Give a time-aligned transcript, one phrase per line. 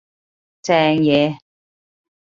[0.63, 1.37] 正野